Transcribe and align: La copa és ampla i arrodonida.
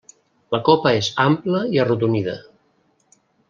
La 0.55 0.59
copa 0.69 0.93
és 1.01 1.11
ampla 1.25 1.61
i 1.77 1.83
arrodonida. 1.85 2.37